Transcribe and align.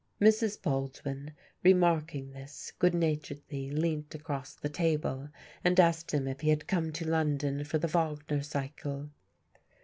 Mrs. 0.19 0.59
Baldwin, 0.59 1.35
remarking 1.63 2.31
this, 2.31 2.73
good 2.79 2.95
naturedly 2.95 3.69
leant 3.69 4.15
across 4.15 4.55
the 4.55 4.67
table 4.67 5.29
and 5.63 5.79
asked 5.79 6.11
him 6.11 6.27
if 6.27 6.41
he 6.41 6.49
had 6.49 6.65
come 6.65 6.91
to 6.93 7.07
London 7.07 7.63
for 7.63 7.77
the 7.77 7.87
Wagner 7.87 8.41
cycle. 8.41 9.11